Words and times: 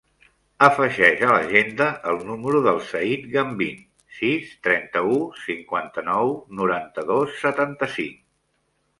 Afegeix 0.65 1.19
a 1.25 1.27
l'agenda 1.31 1.89
el 2.11 2.15
número 2.29 2.61
del 2.67 2.79
Zayd 2.91 3.27
Gambin: 3.35 3.83
sis, 4.19 4.55
trenta-u, 4.67 5.17
cinquanta-nou, 5.43 6.33
noranta-dos, 6.61 7.37
setanta-cinc. 7.43 8.17